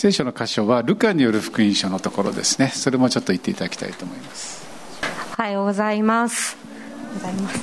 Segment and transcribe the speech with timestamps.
[0.00, 2.68] 聖書の箇所はルカによる福音書のところですね。
[2.68, 4.66] それもちょっと言っていただきたいと思います。
[5.38, 6.56] おはようございます
[7.12, 7.60] ございます。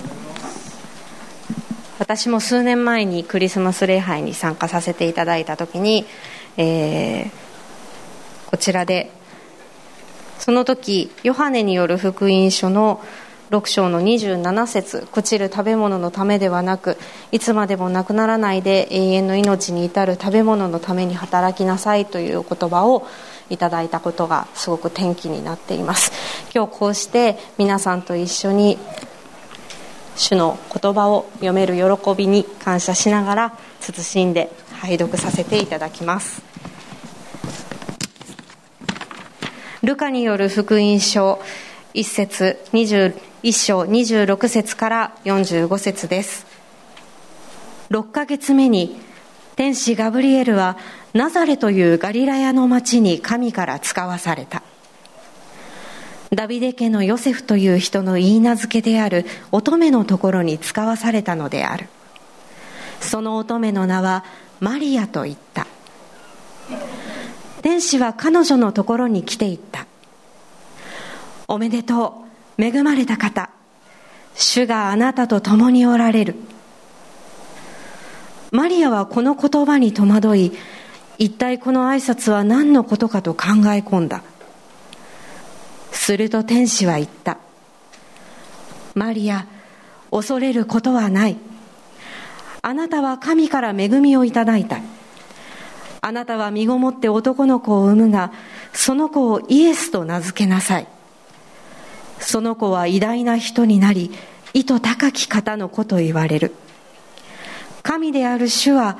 [1.98, 6.06] 私も数年前にクリスマス礼拝に参加させていただいた時に、
[6.58, 7.30] えー、
[8.46, 9.10] こちらで
[10.38, 13.04] その時ヨハネによる福音書の
[13.50, 15.08] 6章の27節。
[15.12, 16.98] 朽ちる食べ物のためではなく
[17.32, 23.08] いつまでもなくならないで永遠の命に至る食べ物のために働きなさいという言葉を
[23.50, 26.12] いただいたことがすごく転機になっています。
[26.54, 28.78] 今日こうして皆さんと一緒に
[30.18, 36.42] 主の言葉を読める喜びに感謝しながら慎んで拝読させていただきます。
[39.84, 41.40] ルカによる福音書
[41.94, 42.60] 1節
[43.44, 46.48] 21章26節から45節です。
[47.92, 49.00] 6ヶ月目に
[49.56, 50.78] 天使ガブリエルは
[51.14, 54.64] ナザレというガリラヤの町に神から使わされた。
[56.34, 61.88] ダビデ家のヨセフという人の言い名付けである乙女のところに使わされたのである。
[63.00, 64.26] その乙女の名は
[64.60, 65.68] マリアと言った。
[67.62, 69.86] 天使は彼女のところに来ていった。
[71.48, 72.27] おめでとう。
[72.60, 73.50] 恵まれた方。
[74.36, 76.36] 主があなたと共におられる。
[78.52, 80.54] マリアはこの言葉に戸惑い
[81.18, 84.24] 一体この挨拶は何のことかと考え込んだ。
[85.92, 87.38] すると天使は言った。
[88.96, 89.46] マリア
[90.12, 91.38] 恐れることはない。
[92.62, 94.80] あなたは神から恵みをいただいた。
[96.02, 98.32] あなたは身ごもって男の子を産むが
[98.72, 100.88] その子をイエスと名付けなさい。
[102.20, 104.12] その子は偉大な人になり
[104.54, 106.54] 意図高き方の子と言われる。
[107.84, 108.98] 神である主は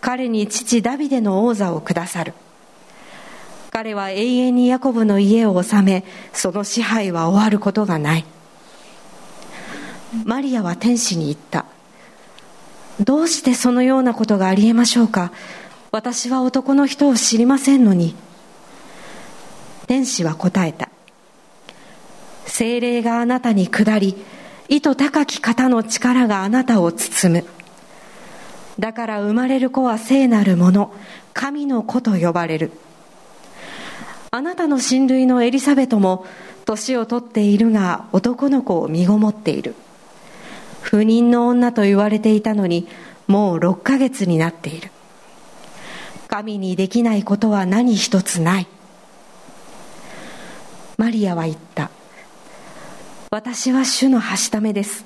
[0.00, 2.34] 彼に父ダビデの王座をくださる。
[3.70, 8.24] 彼は永遠にヤコブの家を治めその支配は終わることがない。
[10.24, 11.64] マリアは天使に言った。
[13.00, 15.32] どうしてそのようなことがありえましょうか？
[15.90, 18.14] 私は男の人を知りませんのに。
[19.86, 20.90] 天使は答えた。
[22.48, 24.16] 精霊があなたに下り
[24.68, 27.44] 意図高き方の力があなたを包む。
[28.78, 30.92] だから生まれる子は聖なるもの
[31.34, 32.72] 神の子と呼ばれる。
[34.30, 36.26] あなたの親類のエリザベトも
[36.64, 39.74] 年を取っているが男の子を身ごもっている。
[40.82, 42.88] 不妊の女と言われていたのに
[43.26, 44.90] もう6ヶ月になっている。
[46.28, 48.66] 神にできないことは何一つない。
[50.98, 51.90] マリアは言った。
[53.30, 55.04] 私は主のはしためです。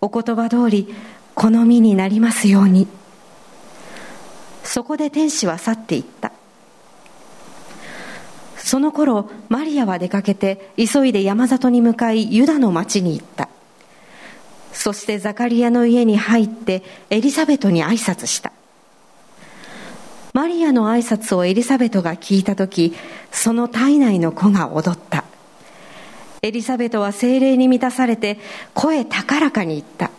[0.00, 0.94] お言葉通り
[1.34, 2.88] 好みになりますように。
[4.64, 6.32] そこで天使は去っていった。
[8.56, 13.50] その頃マリアは出かけて急いで山里に向かいユダの町に行った。
[14.72, 18.50] そしてザカリアの家に入ってエリザベトに挨拶した。
[20.32, 22.94] マリアの挨拶をエリザベトが聞いた時
[23.30, 25.24] その体内の子が踊った。
[26.44, 28.36] エリザベトは精霊に満たされて
[28.74, 30.10] 声高らかに言った。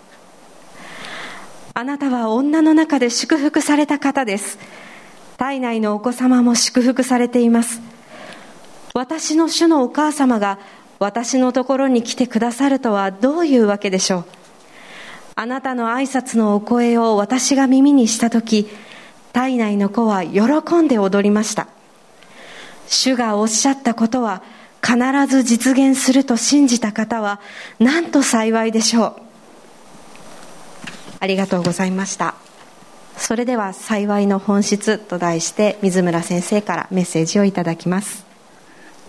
[1.73, 4.57] あなたは女の中で祝福された方です。
[5.35, 7.81] 体内のお子様も祝福されています。
[8.93, 10.59] 私の主のお母様が
[10.97, 14.25] 私のところに来てくださるとはどういうわけでしょう。
[15.35, 18.69] あなたの挨拶のお声を私が耳にしたとき、
[19.33, 21.67] 体内の子は喜んで踊りました。
[22.87, 24.41] 主がおっしゃったことは
[24.85, 27.39] 必ず実現すると信じた方は
[27.79, 29.13] なんと幸いでしょう。
[31.19, 32.35] ありがとうございました。
[33.17, 38.25] それでは「幸いの本質」と題して水村先生からメッセージをいただきます。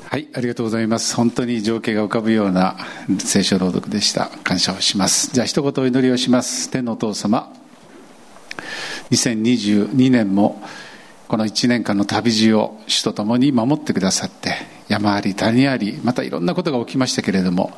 [0.07, 1.17] はいありがとうございます。
[1.17, 2.77] 本当に情景が浮かぶような
[3.19, 4.31] 聖書朗読でした。
[4.45, 5.31] 感謝をします。
[5.33, 6.71] じゃあ一言お祈りをします。
[6.71, 7.53] 天のお父様
[9.11, 10.63] 2022年も
[11.27, 17.73] この1年間の旅路を主と共に守ってくださって山あり谷ありまたいろんなことが起きましたけれども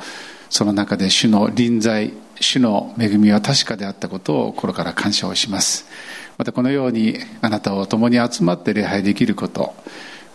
[0.50, 5.86] その中で主の臨在主の恵みは確かであったことを心から感謝をします。
[6.36, 9.74] またこのようにあなたを共に集まって礼拝できること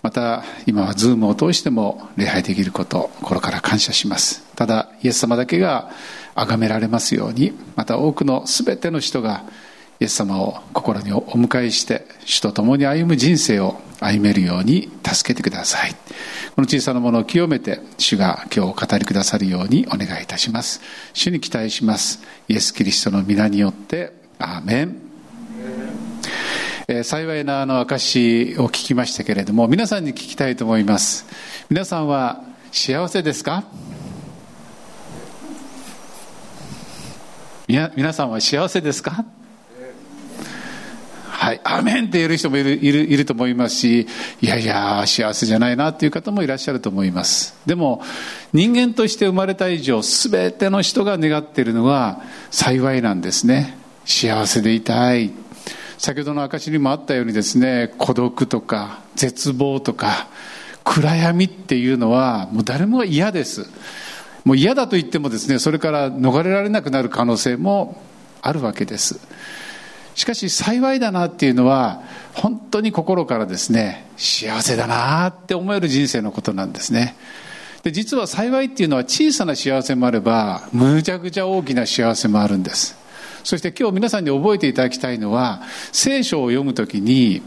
[0.02, 4.42] また今はズームを通しても礼拝できること心から感謝します。
[4.56, 5.90] ただイエス様だけが
[6.34, 9.44] 崇められますようにまた多くの全ての人が
[10.02, 15.94] イエス様を心にお迎えして主と共に歩む人生を歩めるように助けてください。
[16.56, 20.80] この小さなものを清めて主が今日お語りくださるようにお願いいたします。
[21.14, 22.20] 主に期待します。
[22.48, 24.96] イエス・キリストの皆によってアーメン。
[26.88, 31.26] えー、幸いなあの証を聞きましたけれども皆さんに聞きたいと思います。
[31.70, 33.62] 皆さんは幸せですか？
[37.68, 39.24] 皆さんは幸せですか？
[41.42, 44.06] はい、アメンって言える人もいるいるいると思いますし、
[44.40, 47.56] いやいや、幸せじゃないなっていう方もいらっしゃると思います。
[47.66, 48.00] でも、
[48.52, 52.20] 人間として生まれた以上、すべての人が願っているのは
[52.52, 53.76] 幸いなんですね。
[54.04, 55.32] 幸せでいたい。
[55.98, 60.28] 先ほどの証にもあったようにですね、孤独とか、絶望とか、
[60.84, 63.66] 暗闇っていうのは、もう誰もが嫌です。
[64.44, 68.00] もう嫌だと言ってもですね、それから逃れられなくなる可能性も
[68.42, 69.18] あるわけです。
[70.14, 72.02] しかし幸いだなっていうのは
[72.34, 77.16] 本当に心からですね幸せだなって思える人生のことなんですね。
[77.82, 82.96] で実は幸いっていうのは小さな幸せもあればむちゃくちゃ大きな幸せもあるんです。
[83.42, 87.42] そして今日皆さんに覚えていただきたいのは聖書を読むときに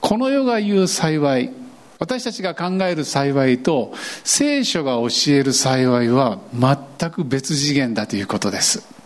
[0.00, 1.50] この世が言う幸い
[1.98, 3.92] 私たちが考える幸いと
[4.24, 8.99] 聖書が教える幸いは全く別次元だということです。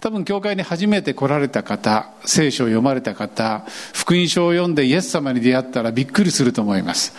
[0.00, 7.14] 多分教会に初めて来られた方聖書を読まれた方福音書を読んでイエス様に出会ったらびっくりすると思います。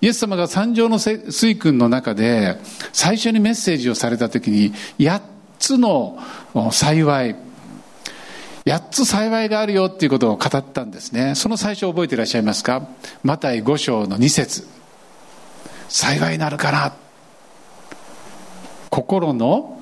[0.00, 2.58] イエス様が三条の水訓の中で
[2.92, 5.20] 最初にメッセージをされた時に8
[5.58, 6.18] つの
[6.70, 7.36] 幸い
[8.66, 11.34] 8つ幸いがあるよっていうことを語ったんですね。
[11.34, 12.88] その最初覚えていらっしゃいますか？
[13.22, 14.66] マタイ5章の2節。
[15.88, 16.92] 幸いなるから
[18.90, 19.80] 心の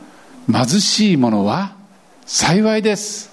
[0.52, 1.76] 貧しい者は
[2.26, 3.30] 幸いです。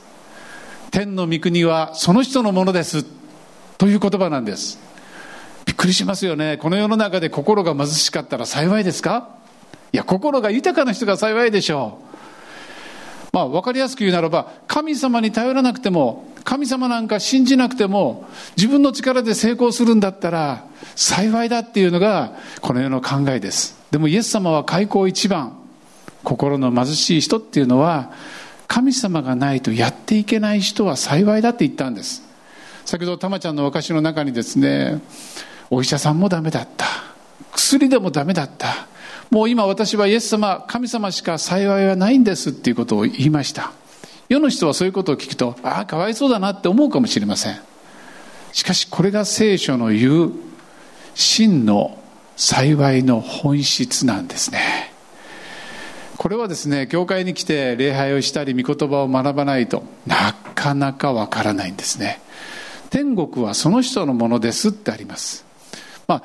[0.91, 3.05] 天の御国はその人のものです。
[3.77, 4.79] という言葉なんです。
[5.65, 6.57] びっくりしますよね。
[6.57, 9.29] この世の中で心が貧しかったら幸いですか？
[9.93, 13.27] いや心が豊かな人が幸いでしょう。
[13.31, 18.27] まあ分かりやすく言うならば神様に頼らなくても神様なんか信じなくても
[18.57, 20.65] 自分の力で成功するんだったら
[20.97, 23.79] 幸いだっていうのがこの世の考えです。
[23.89, 25.57] でもイエス様は開口一番
[26.25, 28.11] 心の貧しい人っていうのは
[28.71, 32.23] 神様がないとやっていけない人は幸いだって言ったんです。
[32.85, 35.01] 先ほどたまちゃんの証の中にですね
[35.69, 36.85] お医者さんもダメだった。
[37.51, 38.87] 薬でもダメだった。
[39.29, 43.73] もう今私はイエス様神様しか幸いはないんですっていうことを言いました。
[44.29, 47.59] 世の人はそういうことを聞くとああかわいそうだなって思うかもしれません。
[48.53, 50.31] しかしこれが聖書の言う
[51.13, 52.01] 真の
[52.37, 54.90] 幸いの本質なんですね。
[56.21, 62.21] これはですね教会に来て礼拝をしたり御言葉を学ばないとなかなかわからないんですね。
[62.91, 65.43] 天国はその人のものですってあります、
[66.07, 66.23] まあ、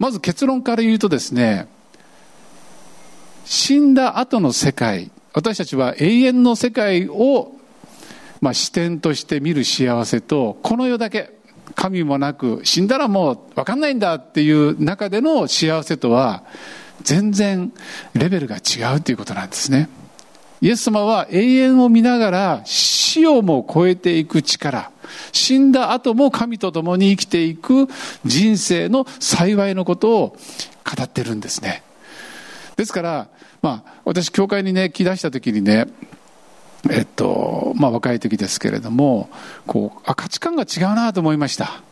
[0.00, 1.68] まず結論から言うとですね
[3.44, 7.52] 死んだ後の世界私たちは永遠の世界を、
[8.40, 11.38] まあ、視点として見る幸せとこの世だけ
[11.76, 16.42] 神もなく死んだらもう分かんないんだっていう中での幸せとは
[17.02, 17.72] 全然
[18.14, 19.88] レベルが違うということなんですね。
[20.60, 24.90] イエス様は永遠を見ながら死をも超えていく力
[25.32, 27.86] 死んだ後も神と共に生きていく
[28.24, 30.36] 人生の幸いのことを
[30.84, 31.82] 語ってるんですね。
[32.76, 33.28] ですから
[33.62, 35.86] まあ私教会にね来だした時にね
[36.90, 39.30] えっとまあ若い時ですけれども
[39.66, 41.82] こうあ価値観が違うなと思いました。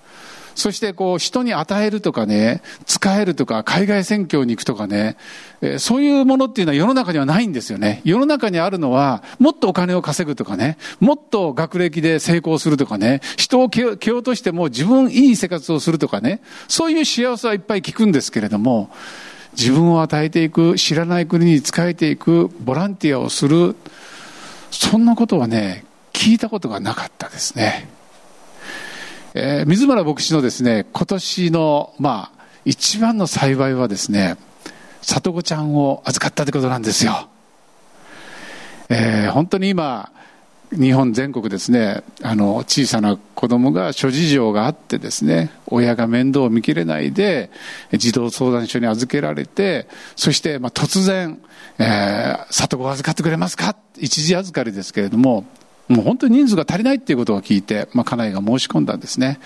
[0.56, 5.16] そしてこう人に与えるとかね、使えるとか、海外選挙に行くとかね、
[5.60, 8.00] えそういうものっていうのは世の中にはないんですよね。
[8.04, 18.88] 世の中にあるのは、もっとお金を稼ぐとかね、もっと学歴で成功するとかね、人を蹴落としても自分いい生活をするとかね、そういう幸せはいっぱい聞くんですけれども、
[19.58, 23.76] 自分を与えていく、知らない国に仕えていく、ボランティアをする、
[24.70, 25.84] そんなことはね、
[26.14, 27.95] 聞いたことがなかったですね。
[29.38, 34.38] えー、水村牧師のですね、今年の、まあ、一番の幸いはですね、
[35.02, 37.28] 里子ちゃんを預かったということなんですよ。
[38.88, 40.10] えー、本当に今、
[40.72, 47.50] 日本全国ですね、あの、小さな子供が諸事情があってですね、親が面倒を見きれないで、
[47.92, 51.38] 児童相談所に預けられて、そして、まあ、突然、
[51.78, 53.76] えー、里子を預かってくれますか?
[53.98, 55.44] 一時預かりですけれども、
[55.88, 59.38] もう本当に人数が足りないっていうことを聞いて、まあ、家内が申し込んだんですね。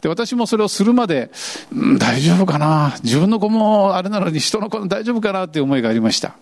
[0.00, 1.30] で、私もそれをするまで、
[1.72, 2.96] うん、大丈夫かな？
[3.04, 6.34] 自分の子もあれなのに人の子も大丈夫かなっていう思いがありました。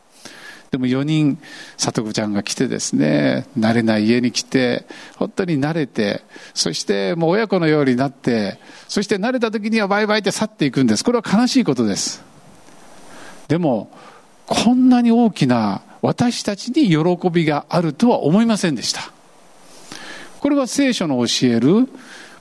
[0.70, 1.38] でも4人、
[1.76, 6.22] 里子ちゃんが来てですね、慣れない家に来て、本当に慣れて、
[6.54, 11.04] そしてもう親子のようになって、そして慣れた時にはバイバイって去っていくんです。
[11.04, 12.22] これは悲しいことです。
[13.48, 13.90] でも、
[14.46, 19.12] こんなに大きな私たちに喜びがあるとは思いませんでした。
[20.42, 21.88] これは聖書の教える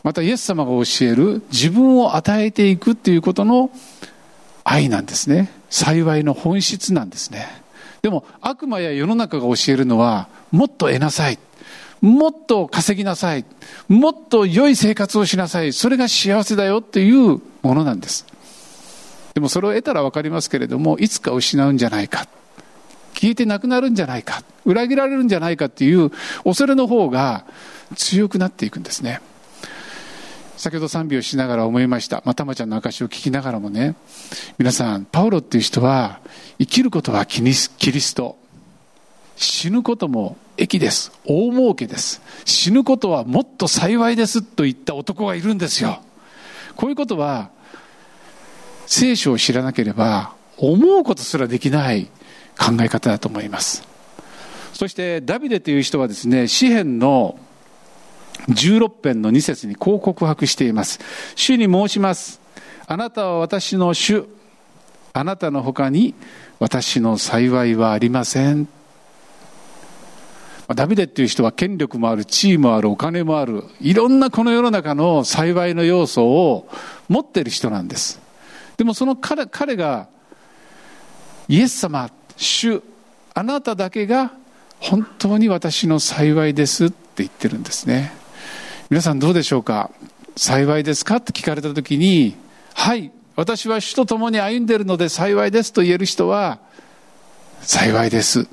[0.02, 3.70] またイエス様が教える自分を与えていくっていうことの
[4.64, 5.52] 愛なんですね。
[5.70, 7.46] 幸いの本質なんですね。
[8.02, 11.38] でも悪魔や世の中が教えるのはもっと得なさい。
[12.02, 13.46] もっと稼ぎなさい。
[13.88, 15.72] もっと良い生活をしなさい。
[15.72, 18.26] それが幸せだよっていうものなんです。
[19.36, 22.28] でもそれを得たら分かりますけれどもいつか失うんじゃないか。
[23.14, 24.42] 消えてなくなるんじゃないか。
[24.66, 26.10] 裏切られるんじゃないかっていう
[26.44, 27.46] 恐れの方が
[27.96, 29.22] 強くなっていくんですね。
[30.58, 32.22] 先ほど賛美をしながら思いました。
[32.26, 33.96] またまちゃんの証を聞きながらもね。
[34.60, 36.20] 皆さんパウロっていう人は
[36.60, 38.38] 生きることはキリスト。
[39.38, 41.12] 死ぬことも益です。
[41.26, 42.22] 大儲けです。
[42.46, 46.00] 死ぬことはもっと幸いですと言った男がいるんですよ。
[46.76, 47.50] こういうことは
[48.86, 52.06] 聖書を知らなければ思うことすらできない
[52.56, 53.84] 考え方だと思います。
[54.74, 57.40] そしてダビデという人はですね詩篇の
[58.50, 61.00] 16編の2節にこう告白しています。
[61.36, 62.42] 主に申します。
[62.88, 64.26] あなたは私の主。
[65.14, 66.14] あなたの他に
[66.60, 68.68] 私の幸いはありません。
[70.74, 73.64] ダビデっていう人は権力もある地位もあるお金もある。
[73.82, 76.70] いろんなこの世の中の幸いの要素を
[77.10, 78.22] 持っている人なんです。
[78.78, 80.08] でもその彼彼が
[81.48, 82.82] イエス様主
[83.34, 84.32] あなただけが
[84.80, 88.21] 本当に私の幸いですって言ってるんですね。
[88.92, 89.90] 皆さんどうでしょうか？
[90.36, 91.16] 幸いですか？
[91.16, 92.36] って聞かれた時に
[92.74, 96.60] はい私は主と共に歩んでいるので幸いですと言える人は
[97.62, 98.50] 幸いです。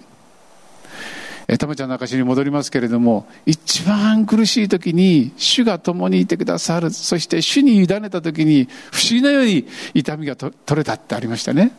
[1.58, 6.92] たまちゃんの証に戻りますけれども一番苦しい時に主が共にいてくださる。
[6.92, 11.72] そして主に委ねた時に不思議なように痛みが取れたってありましたね。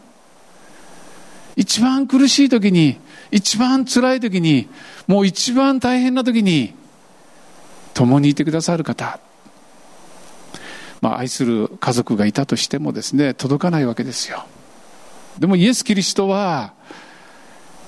[1.56, 3.00] 一番苦しい時に
[3.32, 4.68] 一番辛い時に
[5.08, 6.74] もう一番大変な時に
[8.00, 9.20] 共にいてくださる方。
[11.02, 14.46] まあ、愛する家族がいたとしてもですね届かないわけですよ。
[15.38, 16.72] でもイエス・キリストは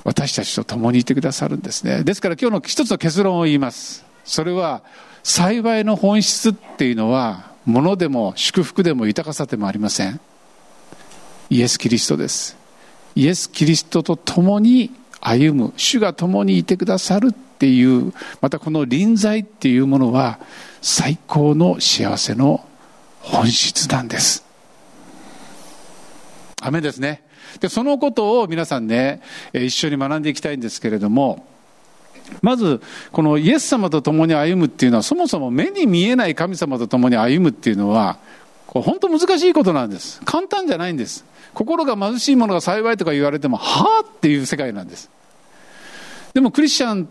[0.03, 2.03] 私たちと共にいてくださるんですね。
[2.03, 4.03] ですから今日の一つの結論を言います。
[4.25, 4.81] それは
[5.23, 10.19] 幸いの本質っていうのは物でも祝福でも豊かさでもありません。
[11.49, 12.57] イエス・キリストです。
[13.15, 14.91] イエス・キリストと共に
[15.21, 15.73] 歩む。
[15.77, 20.39] 主が共にいてくださるっていうまたこの臨在っていうものは
[20.81, 22.65] 最高の幸せの
[23.19, 24.43] 本質なんです。
[26.59, 27.21] 雨ですね。
[27.59, 29.21] でそのことを皆さんね
[29.53, 31.45] 一緒に学んでいきたいんですけれども
[32.41, 38.17] まずこのイエス様と共に歩むっていうのはそもそも目に見えない神様と共に歩むっていうのは
[38.65, 40.19] こう本当難しいことなんです。
[40.25, 41.25] 簡単じゃないんです。
[41.53, 45.11] 心が貧しいものが幸いとか言われてもはあっていう世界なんです。
[46.33, 47.07] でもクリスチャン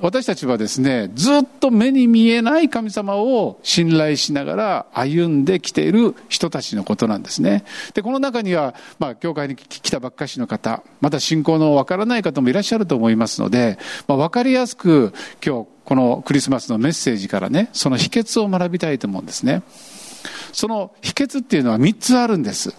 [0.00, 7.64] 私たちはですねずっと目に見えない神様を信頼しながら歩んできている人たちのことなんですね。
[7.94, 19.62] でこの中には、まあ、教会に来たばっかしの方また信仰のわからない方もいらっしゃると思いますので、まあ、分かりやすく今日このクリスマスのメッセージからねその秘訣を学びたいと思うんですね。
[20.52, 22.74] その秘訣っていうのは3つあるんです。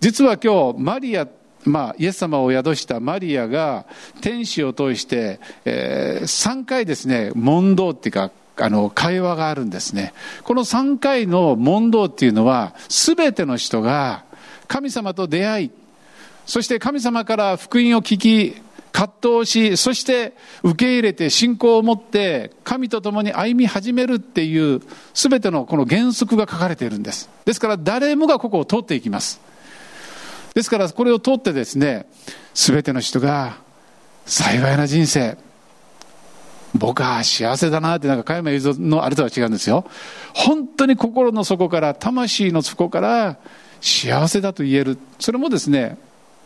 [0.00, 1.28] 実は今日マリア
[1.64, 3.86] まあ、イエス様を宿したマリアが
[4.20, 10.12] 天使を通して、えー、3回ですね問答っていうかあの会話があるんですね。
[10.44, 14.24] この3回の問答っていうのは全ての人が
[14.68, 15.70] 神様と出会い
[16.46, 18.56] そして神様から福音を聞き
[18.92, 24.82] 葛藤しそして受け入れて信仰を持って神と共に歩み始めるっていう
[25.14, 27.30] 全てのこの原則が書かれているんです。
[27.44, 29.40] ですから誰もがここを通っていきます。
[30.54, 32.06] ですからこれを通ってですね
[32.54, 33.56] 全ての人が
[34.26, 35.36] 幸いな人生
[36.74, 39.84] 僕は幸せだなってなんか加山雄三のあれとは違うんですよ。
[40.34, 43.36] 本当に心の底から魂の底から
[43.82, 44.98] 幸せだと言える。
[45.18, 45.98] それもですね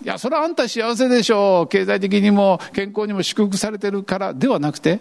[0.02, 1.68] いやそれはあんた幸せでしょう。
[1.68, 5.00] 経済的にも健康にも祝福されてるからではなくて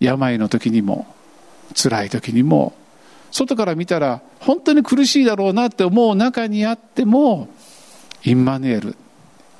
[0.00, 1.06] 病の時にも
[1.74, 2.74] 辛い時にも
[3.30, 7.48] 外から見たら本当に苦しいだろうなって思う中にあっても
[8.24, 8.96] インマヌエル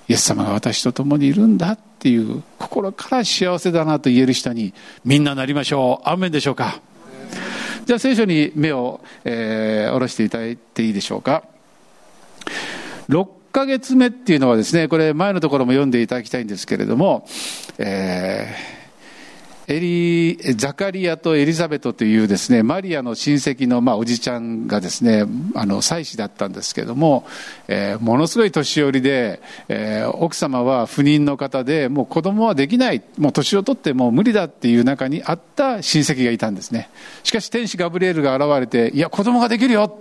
[0.08, 4.74] イエス様が私と共にいるんだっていう心から幸せだなと言える人に
[5.04, 6.08] みんななりましょう。
[6.08, 6.80] アーメンでしょうか。
[7.86, 11.44] じゃあ聖書に目を、えー、下ろしていただいていいでしょうか。
[13.08, 17.24] 6ヶ月目っていうのはですねこれ前のところも読んでいただきたいんですけれども、
[17.78, 18.79] えー
[19.72, 27.24] エリ、ザカリアとエリザベトというですね、マリアの親戚の、まあ、おじちゃんがですね、あの、妻子だったんですけども、
[27.68, 36.90] えー、ものすごい年寄りで、えー、奥様は不妊の方で、もう子供はできない、もう年を取ってもう無理だっていう中にあった親戚がいたんですね。
[37.22, 40.00] しかし天使ガブリエルが現れて、いや、子供ができるよ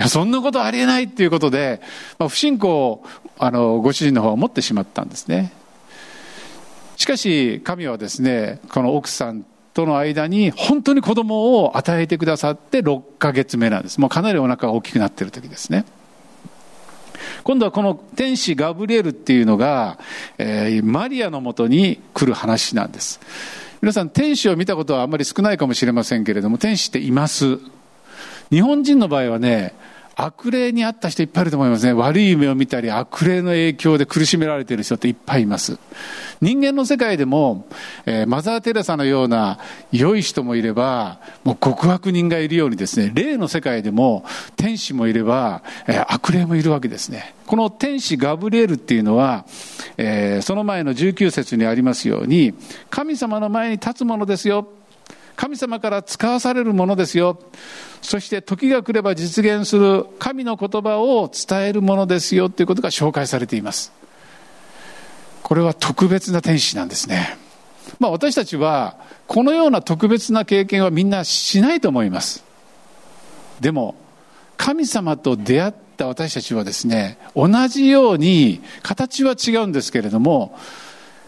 [0.00, 1.80] いや、そんなことありえないっていうことで、
[2.18, 3.04] まあ、不信仰を、
[3.38, 5.52] あの、ご主人の方は持ってしまったんですね。
[6.96, 14.00] しかし、神はですね、この奥さんとの間に本当に子供を与えてくださって6ヶ月目なんです。
[14.00, 15.84] もうかなりお腹が大きくなっている時ですね。
[17.44, 19.98] 今度はこの天使ガブリエルっていうのが、
[20.38, 23.20] えー、マリアのもとに来る話なんです。
[23.82, 27.58] 皆さん、天使を見たことはあんまり少ないかもしれませんけれども、天使っています。
[28.50, 29.74] 日本人の場合はね、
[30.18, 31.92] 悪霊にあった人いっぱいいると思いますね。
[31.92, 35.78] 悪い夢を見たり、悪霊の影響で苦しめられている人っていっぱいいます。
[36.40, 37.66] 人間の世界でも、
[38.06, 39.58] えー、マザー・テレサのような
[39.92, 44.24] 良い人もいれば、もう極悪人がいるようにですね、霊の世界でも
[44.56, 47.34] 天使もいれば、えー、悪霊もいるわけですね。
[47.46, 49.44] この天使ガブリエルっていうのは、
[49.98, 52.54] えー、その前の19節にありますように、
[52.88, 54.66] 神様の前に立つものですよ。
[55.36, 57.38] 神様から使わされるものですよ。
[58.00, 63.92] そして時が来れば実現する神の言葉を伝えるものですよということが紹介されています。
[65.42, 67.36] これは特別な天使なんですね。
[68.00, 72.42] まあ私たちはこのような特別な経験はみんなしないと思います。
[73.60, 73.94] でも
[74.56, 80.58] 神様と出会った私たちはですね、同じように形は違うんですけれども、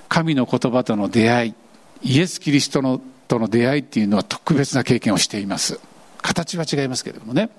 [0.09, 1.55] 神の言葉との出会い、
[2.03, 5.81] イエス・キリストのとの出会いっていうのは特別な経験をしています。
[6.23, 7.51] 形は違いますけれどもね、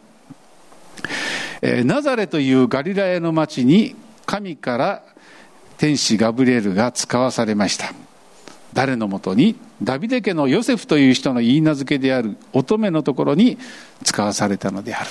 [1.61, 3.95] えー、ナザレというガリラヤの町に
[4.25, 5.03] 神から
[5.77, 7.93] 天使ガブリエルが使わされました。
[8.73, 13.57] 誰のもとにダビデ家のヨセフという人の言い名付けである乙女のところに
[14.03, 15.09] 使わされたのである。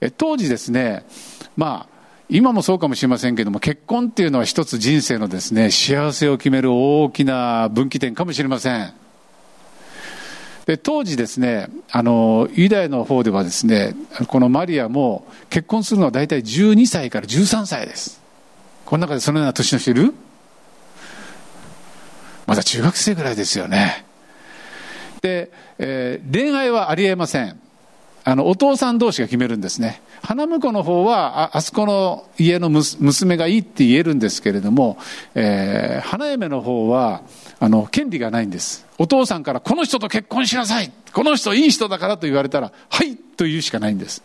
[0.00, 1.04] え当時ですね
[1.56, 1.94] まあ
[2.28, 9.03] 今もそうかもしれませんけども結婚っていうのは一つ人生のですね幸せを決める大きな分岐点かもしれません。
[10.66, 13.94] で当時ですねあのユダヤの方ではですね
[14.28, 18.22] このマリアも結婚するのは大体12歳から13歳です。
[18.84, 20.14] この中でそのような年の人いる？
[22.46, 24.04] まだ中学生ぐらいですよね。
[25.22, 27.58] で、えー、恋愛はありえません。
[28.26, 30.00] あのお父さん同士が決めるんですね。
[30.22, 34.96] 花婿の方はあそこの家の娘がいいって言えるんですけれども、
[35.34, 37.22] えー、花嫁の方は
[37.60, 38.86] あの権利がないんです。
[38.96, 40.90] お父さんからこの人と結婚しなさい。
[41.12, 44.22] この人いい人だからと言われたらはいと言うしかないんです。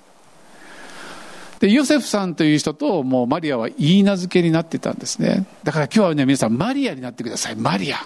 [1.60, 5.46] でヨセフさんという人ともうマリアは言い名付けになってたんですね。
[5.66, 7.58] だから今日はね皆さんマリアになってください。
[7.58, 7.98] マリア。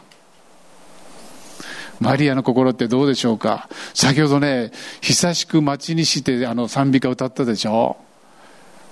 [2.00, 3.70] マリアの心ってどうでしょうか？
[3.94, 7.98] 先ほどね久しく待ちにしてあの賛美歌歌ったでしょ？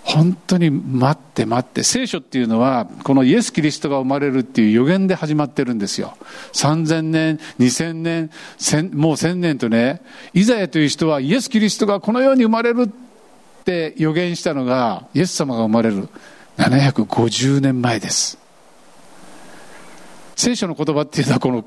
[0.04, 1.84] 本当に待って待って。
[1.84, 6.18] 聖書っていうのはこのイエス・キリストが生まれるっていう予言で始まってるんですよ。
[6.54, 8.32] 3000年2000年
[8.96, 10.02] もう1000年とね
[10.34, 16.10] イザヤという人はイエス・キリストがこの世に生まれるって予言したのがイエス様が生まれる
[16.58, 18.40] 750年前です。
[20.36, 21.64] 聖書の言葉っていうのはこの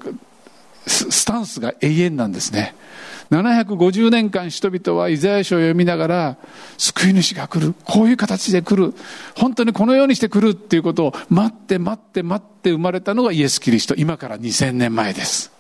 [0.87, 2.75] スタンスが永遠なんですね。
[3.31, 6.37] 750年間人々はイザヤ書を読みながら
[6.77, 8.95] 救い主が来るこういう形で来る
[9.35, 13.95] 本当にこのようにして来るっていうことを待って待って待って生まれたのがイエス・キリスト。
[13.97, 15.51] 今から2000年前です。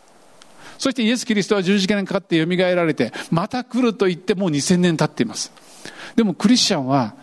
[0.78, 5.52] そしてイエス・キリストは十字架にかかって蘇られてまた来ると言ってもう2000年経っています。
[6.16, 7.14] でもクリスチャンは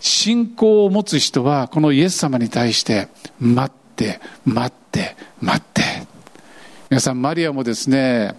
[0.00, 3.08] 信仰を持つ人はこのイエス様に対して
[3.38, 5.82] 待って待って待って
[6.92, 8.34] 皆さんマリアもですね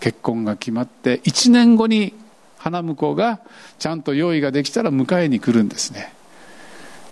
[0.00, 2.14] 結婚が決まって1年後に
[2.56, 3.38] 花婿が
[3.78, 6.10] ちゃんと用意ができたら迎えに来るんですね。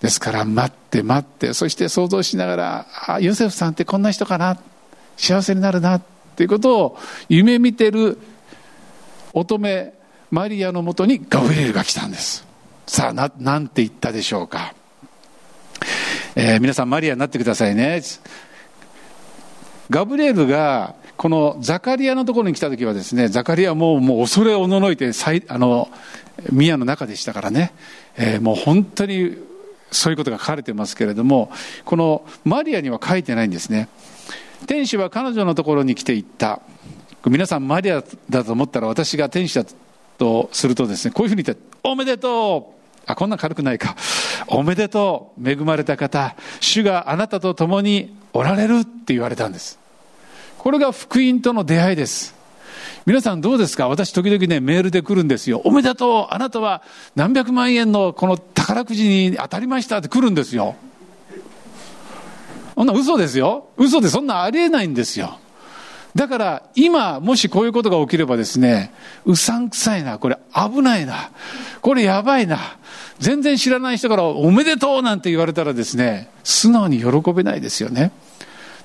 [0.01, 4.57] ですから待って待ってそして想像しながらあヨセフさんってこんな人かな
[5.17, 6.01] 幸せになるなっ
[6.35, 6.97] ていうことを
[7.29, 8.17] 夢見てる
[9.33, 9.93] 乙女
[10.31, 12.43] マリアのもとにガブリエルが来たんです。
[12.87, 14.73] さあななんて言ったでしょうか、
[16.35, 18.01] えー、皆さんマリアになってくださいね。
[19.89, 25.11] ガブリエルがこのザカリアのところに来た時はですねザカリアももう恐れおののいて
[25.47, 25.89] あの
[26.51, 27.73] 宮の中でしたからね、
[28.17, 29.37] えー、もう本当に
[29.91, 31.51] そういうことが書かれてますけれども
[31.85, 33.87] このマリアには書いてないんですね。
[34.67, 36.61] 天使は彼女のところに来ていった。
[37.25, 39.65] 皆さんマリアだと思ったら私が天使だ
[40.17, 42.75] とするとですねこういうふうに言って「おめでとう!」
[43.07, 43.95] あこんな軽くないか
[44.47, 45.49] 「おめでとう。
[45.49, 46.35] 恵まれた方。
[46.59, 49.79] 主があなたと共におられる」って言われたんです。
[50.57, 52.35] これが福音との出会いです。
[53.05, 53.87] 皆さんどうですか？
[53.87, 55.61] 私時々ねメールで来るんですよ。
[55.63, 56.33] おめでとう。
[56.33, 56.81] あなたは
[57.15, 60.75] 何百万円のこの宝くじに当たりましたって来るんですよ。
[62.73, 63.67] そんな嘘ですよ。
[63.77, 65.37] 嘘でそんなありえないんですよ。
[66.15, 68.91] だから今もしこういうことが起きればですね
[69.25, 70.17] うさんくさいな。
[70.17, 71.29] これ危ないな。
[71.81, 72.57] これやばいな。
[73.19, 78.11] 全然知らない人からおめでとうなんて言われたらですね素直に喜べないですよね。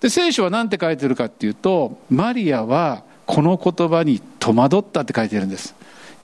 [0.01, 5.75] で聖書は何て書いてるかっていうとマリアはこの言葉に戸惑ったって書いてるんです。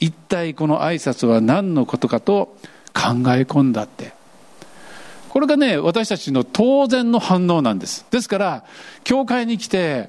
[0.01, 2.57] 一体この挨拶は何のことかと
[2.93, 4.13] 考え込んだって。
[5.29, 8.07] これがね私たちの当然の反応なんです。
[8.11, 8.65] ですから
[9.05, 10.09] 教会に来て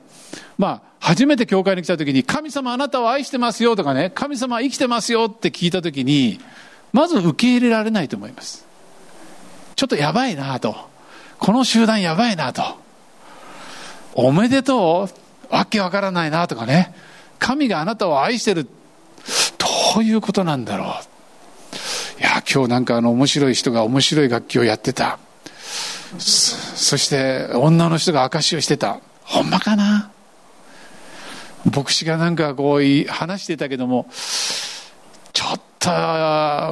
[0.58, 6.40] まあ初めて教会に来た時に神様あなたを愛してますよとかね神様生きてますよって聞いた時に
[6.94, 8.66] まず受け入れられないと思います。
[9.76, 10.76] ちょっとやばいなと。
[11.38, 12.64] この集団やばいなと。
[14.20, 15.08] おめでと
[15.50, 15.54] う？
[15.54, 16.94] わけわからないなとかね。
[17.38, 18.66] 神があなたを愛してる。
[18.66, 18.70] ど
[20.00, 20.88] ういうことなんだろう。
[22.20, 25.20] いや今日なんかあの面白い人が面白い楽器をやってた。
[26.18, 29.00] そして女の人が証しをしてた。
[29.24, 30.10] ほんまかな？
[31.72, 34.08] 牧師がなんかこう話してたけども
[35.34, 35.90] ちょっと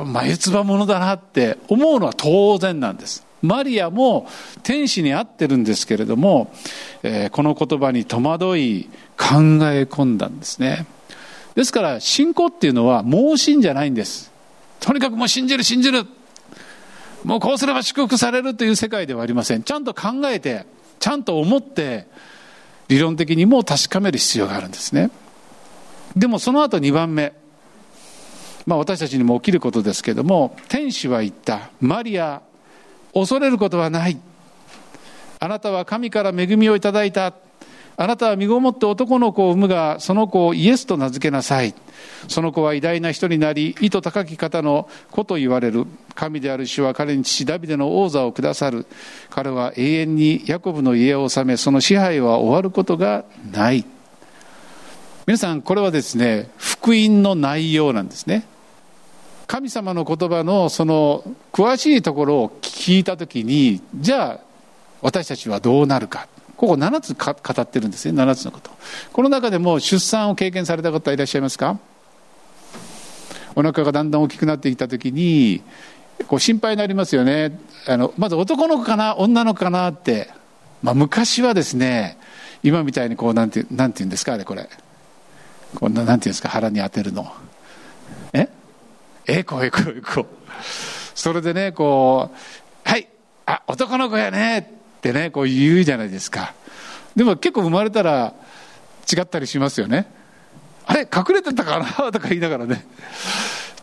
[0.06, 3.24] 眉唾者だなって思うのは当然なんです。
[3.42, 4.28] マリアも
[4.64, 6.52] 天使に会ってるんですけれども、
[7.04, 9.36] えー、この言葉に戸惑い考
[9.72, 10.86] え込んだんですね。
[11.56, 14.32] ですから信仰っていうのは盲信じゃないんです。
[14.80, 16.06] とにかくもう信じる信じる。
[17.24, 19.64] もうこうすれば祝福されるという世界ではありません。
[19.64, 20.66] ちゃんと考えて
[21.00, 22.08] ちゃんと思って
[22.88, 25.10] 理論的にも確かめる必要があるんですね。
[26.16, 27.34] でもその後2番目。
[28.66, 31.70] まあ私たちにも起きることですけども天使は言った。
[31.80, 32.42] マリア
[33.16, 34.20] 恐れることはない。
[35.40, 37.34] あなたは神から恵みをいただいた。
[37.98, 41.74] あなたは身ごもって男の子を産むがその子をイエスと名付けなさい。
[42.28, 45.86] その子は偉大な人になり意図高き方の子と言われる。
[46.14, 48.86] 神である主は彼に父ダビデの王座をくださる。
[49.30, 53.86] 彼は永遠にヤコブの家を治めその支配は終わることがない。
[55.26, 58.46] 皆さんこれはですね福音の内容なんですね。
[59.48, 64.40] 神様の言葉のその詳しいところを聞いた時にじゃあ
[65.02, 66.28] 私たちはどうなるか。
[66.58, 68.20] ここ7つ語ってるんですね。
[68.20, 68.72] 7つのこと。
[69.12, 71.78] この中でも出産を経験された方いらっしゃいますか？
[73.56, 75.62] お腹がだんだん大きくなってきた時に
[76.28, 77.60] こう心配になりますよね。
[77.88, 79.18] あのまず男の子かな？
[79.18, 79.92] 女の子かな？
[79.92, 80.30] って、
[80.82, 82.18] まあ、昔はですね
[82.64, 84.70] 今みたいにこうなんてなんて言うんですかあれこれ。
[85.76, 87.32] こんななんて言うんですか腹に当てるの。
[89.28, 90.26] えこうえこうえこう。
[91.16, 92.38] それでねこう
[92.90, 93.08] 「はい
[93.46, 94.60] あ男の子やね」
[94.98, 96.54] ってねこう言うじゃないですか。
[97.16, 98.34] でも結構生まれたら
[99.12, 100.08] 違ったりしますよね。
[100.86, 101.86] あれ隠れてたかな？
[102.12, 102.86] とか言いながらね。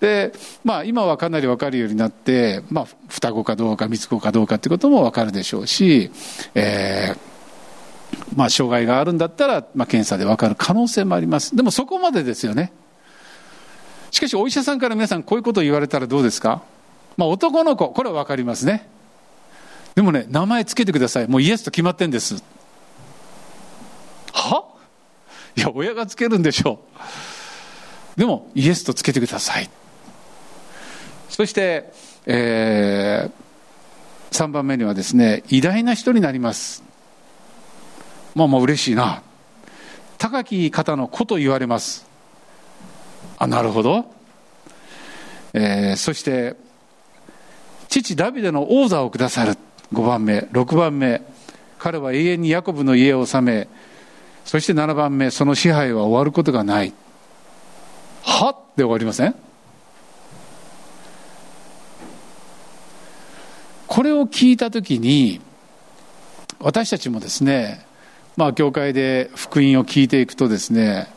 [0.01, 0.33] で
[0.65, 6.11] まあ今はかなり分かるようになって、まあ、双子かどうか三つ子かどうかってことも分かるでしょうし、
[6.55, 7.19] えー、
[8.35, 11.55] まあ障害があるんだったら、まあ、検査で分かる可能性もあります。
[11.55, 12.73] でもそこまでですよね。
[14.13, 16.63] しかしお医者さんから皆さんこういうことを言われたらどうですか？
[17.17, 18.89] まあ男の子これは分かりますね。
[19.95, 21.29] でもね名前つけてください。
[21.29, 22.45] もうイエスと決まってんです。
[24.33, 24.65] は？
[25.57, 26.79] いや親がつけるんでしょ
[28.17, 28.21] う。
[28.21, 29.71] でもイエスとつけてください。
[31.31, 31.91] そして、
[32.27, 36.83] えー、3番目にはですね偉大な人になります。
[38.35, 39.23] まあまあ嬉しいな。
[40.19, 42.12] 高き方の子と言われます。
[43.43, 44.05] あなるほど、
[45.53, 46.55] えー、そして
[47.89, 49.57] 父ダビデの王座をくださる。
[49.93, 51.23] 5番目6番目。
[51.77, 53.67] 彼は永遠にヤコブの家を治め
[54.45, 56.93] そして7番目その支配は終わることがない。
[58.23, 59.35] はって終わりません？
[63.89, 65.41] これを聞いた時に
[66.61, 67.85] 私たちもですね
[68.37, 71.09] まあ教会で福音を聞いていくとですね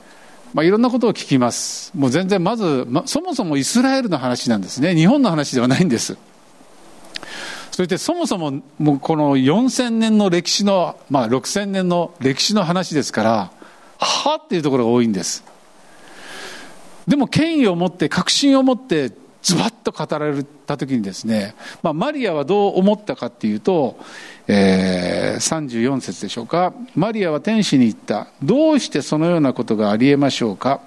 [0.56, 1.92] まあ、いろんなことを聞きます。
[1.94, 4.96] もう全然まず、ま、そもそもイスラエルの話なんですね。
[4.96, 6.18] 日本の話ではないんです。
[7.72, 13.52] そしてそもそももうこの4000年の歴史の、まあ、6000年の歴史の話ですから
[13.98, 15.44] はっていうところが多いんです。
[17.06, 24.00] でも権威を持って確信を持ってズバッと語られた時にですね、まあ、マリアはどう思ったかっていうと、
[24.48, 26.74] えー、34節でしょうか。
[26.96, 28.28] マリアは天使に言った。
[28.44, 30.82] どうしてそのようなことがありえましょうか。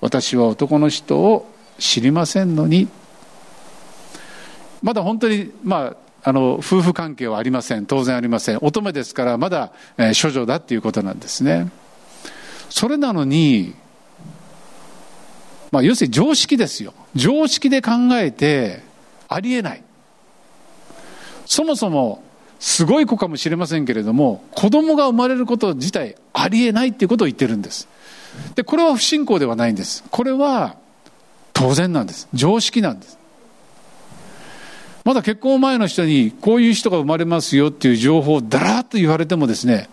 [0.00, 2.88] 私は男の人を知りませんのに。
[4.82, 7.86] まだ本当にまああの夫婦関係はありません。
[7.86, 8.58] 当然ありません。
[8.62, 11.70] 乙女ですからまだ、えー、処女だっていうことなんですね。
[12.68, 13.74] それなのに、
[15.72, 16.94] まあ、要するに常識ですよ。
[17.14, 18.82] 常識で考えて
[19.28, 19.82] ありえない。
[21.46, 22.22] そもそも
[22.60, 27.88] すごい子かもしれませんけれども子供が生まれること自体ありえないっていうことを言ってるんです。
[28.54, 30.04] でこれは不信仰ではないんです。
[30.10, 30.76] これは
[31.54, 32.28] 当然なんです。
[32.34, 33.18] 常識なんです。
[35.04, 39.88] まだ結婚前の人にこういう人が生まれますよっていう情報をだらっと言われてもですね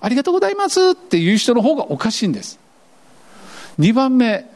[0.00, 2.58] ありがとうございますっていう人の方がおかしいんです。
[3.78, 4.50] 2番目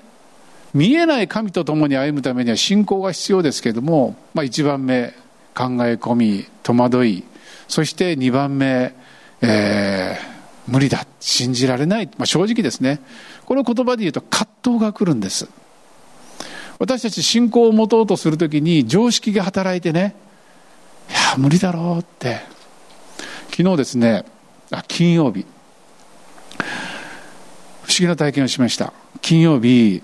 [0.75, 5.15] 見えない神と共に歩むためには信仰が必要ですけれども、まあ、1番目
[5.55, 7.23] 考え込み戸惑い
[7.69, 8.95] そして2番目、
[9.41, 11.07] えー、無理だ。
[11.21, 13.01] 信じられない、まあ、正直ですね。
[13.47, 15.49] これを言葉で言うと葛藤が来るんです。
[16.79, 20.17] 私たち信仰を持とうとするときに常識が働いてね
[21.09, 22.41] いや無理だろうって。
[23.51, 24.25] 昨日ですね
[24.71, 25.47] あ金曜日。
[27.85, 28.93] 不思議な体験をしました。
[29.21, 30.03] 金曜日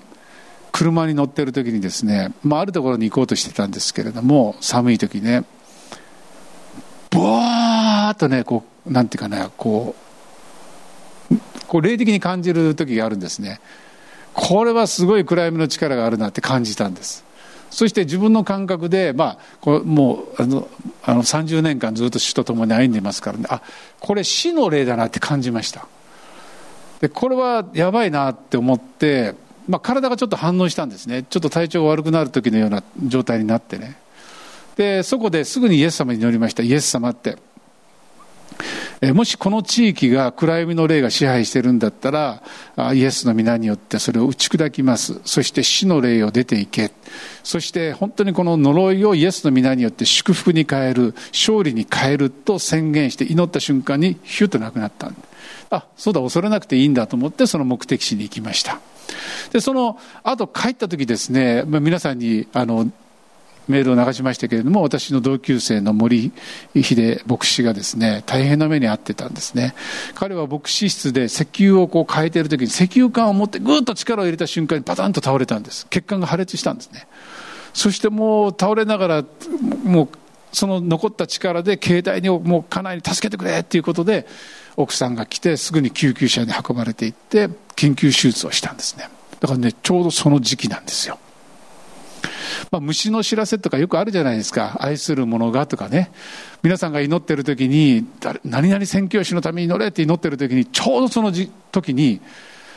[0.72, 5.44] 車に乗ってる時にですね、まあ、あるところに行こうとしてたんですけれども寒い時ね
[8.20, 9.94] とねこうなんていうかなこ
[11.30, 13.60] うこう霊的に感じる時があるんですね。
[14.34, 17.24] これはすごい暗闇の力があるなって感じたんです。
[17.70, 20.68] そして自分の感覚で、まあ、こうもうあの
[21.04, 23.46] あの30年間ずっと死と共に歩んでいますからね。
[23.48, 23.62] あ
[24.00, 25.86] これ死の霊だなって感じました。
[27.00, 29.34] でこれはやばいなって思って、
[29.68, 31.22] まあ、体がちょっと反応したんですね。
[31.22, 33.96] ちょっと体調が悪くなる時のような状態になってね。
[34.76, 36.64] でそこですぐにイエス様に乗りました。
[36.64, 37.36] イエス様って。
[39.14, 42.42] もしこの地域が暗闇の霊が支配してるんだったら
[42.94, 45.20] イエスの皆によってそれを打ち砕きます。
[45.24, 46.90] そして死の霊を出ていけ。
[47.42, 51.14] そして本当にこの呪いをイエスの皆によって祝福に変える。
[51.32, 55.10] 勝利に変えると宣言して祈った瞬間にヒュッとなくなった
[55.70, 58.80] あそうだ恐れなくていいんだと思ってその目的地に行きました。
[59.52, 62.90] でその後帰った時ですね、ま、皆さんにあの
[63.68, 66.32] メールを流しましたけれども私の同級生の森
[66.74, 69.74] 秀牧師がですね大変な目に遭ってたんですね。
[70.14, 75.86] 彼は牧師室で石油をこう変えている時に石油缶を持ってぐっと力を入れた瞬間にパタンと倒れたんです。
[75.90, 77.06] 血管が破裂したんですね。
[77.72, 79.24] そしてもう倒れながら
[79.84, 80.08] もう
[80.52, 84.26] その残った力で携帯にもう家内に助けてくれっていうことで
[84.76, 89.08] 奥さんが来てすぐに救急車に運ばれていって緊急手術をしたんですね。
[89.40, 91.18] だからねちょうどその時期なんですよ。
[92.70, 94.76] まあ、虫の知らせとかよくあるじゃないですか。
[94.80, 96.10] 愛する者がとかね。
[96.62, 98.06] 皆さんが祈ってる時に
[98.44, 101.32] 何々宣教師のために祈れって祈ってる時にちょうどその
[101.72, 102.20] 時に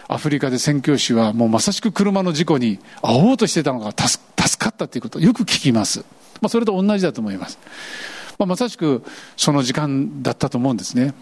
[0.07, 5.99] アフリカで宣教師はもうまさしく車の事故に遭おうとしてたのが助かったということよく聞きます、
[6.41, 7.57] まあ、それと同じだと思います、
[8.37, 9.03] まあ、まさしく
[9.35, 11.13] その時間だったと思うんですね。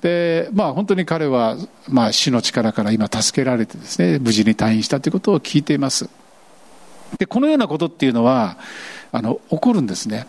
[0.00, 1.56] でまあ本当に彼は、
[1.88, 6.08] まあ、死の力から今助けられてですね無事に退院したということを聞いています。
[7.16, 8.58] でこのようなことっていうのは
[9.12, 10.26] あの起こるんですね。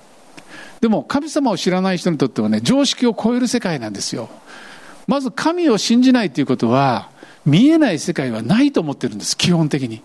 [0.81, 4.29] でも神様を知らない人にとってはね常識を超える世界なんですよ。
[5.07, 7.09] まず神を信じないということは
[7.45, 10.01] 見えない世界はないと思ってるんです基本的に。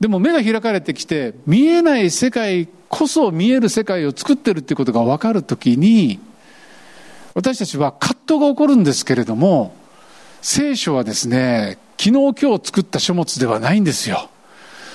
[0.00, 6.18] でも目が開かれてきて見えない世界こそ見える世界を作ってるっていうことが分かるときに
[7.34, 9.74] 私たちは葛藤が起こるんですけれども
[10.42, 12.10] 聖書はですね昨日
[12.40, 14.28] 今日作った書物ではないんですよ。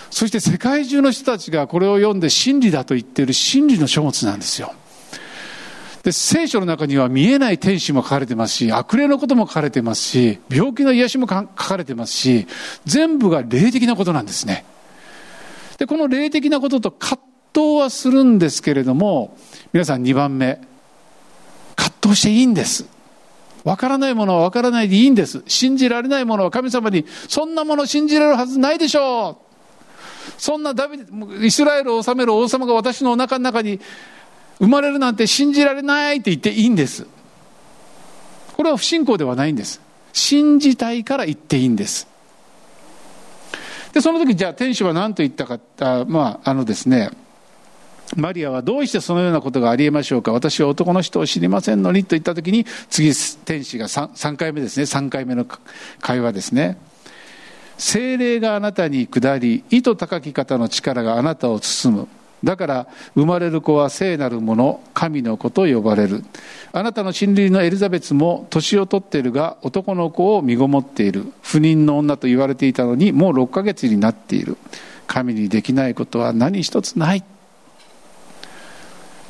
[0.10, 4.74] そして世界中の人たちがこれを読んで真理だと言っている真理の書物なんですよ。
[6.04, 12.48] で、聖書の中には見えない天使も書かれてますし、悪霊のことも書かれてますし、病気の癒しも書かれてますし、
[12.86, 14.66] 全部が霊的なことなんですね。
[15.78, 17.20] で、この霊的なことと葛
[17.54, 19.38] 藤はするんですけれども、
[19.74, 20.62] 皆さん2番目、
[21.76, 22.86] 葛藤していいんです。
[23.66, 25.44] わからないものはわからないでいいんです。
[25.48, 29.49] 信じられないものは神様に、そんなもの信じられるはずないでしょう
[30.40, 30.98] そんなダビ
[31.46, 33.80] イスラエルを治める王様が私のお腹の中に
[34.60, 37.06] 生まれるなんて信じられないって言っていいんです。
[38.56, 39.82] これは不信仰ではないんです。
[40.14, 42.08] 信じたいから言っていいんです。
[43.94, 47.10] でその時じゃあ天使は何と言ったかあまああのですね
[48.16, 50.32] マリアはどうしてそのようなことがありえましょうか。
[50.32, 53.12] 私は男の人を知りませんのにと言った時に次
[53.44, 54.86] 天使が 3, 3回目ですね。
[54.86, 55.46] 3回目の
[56.00, 56.78] 会話ですね。
[57.80, 62.08] 精霊があなたに下り、意図高き方の力があなたを包む。
[62.44, 66.24] だから生まれる子は聖なるもの、神の子と呼ばれる。
[66.74, 71.32] あなたの親類のエリザベスも年を取っているが男の子を身ごもっている。
[71.42, 74.58] 不妊の女と言われていたのにもう6ヶ月になっている。
[75.08, 77.24] 神にできないことは何一つない。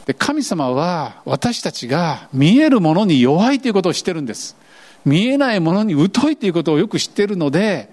[0.08, 4.56] で神様は私たちが見えるものに弱いということを知ってるんです。
[5.06, 7.90] 見えないものに疎いということをよく知ってるので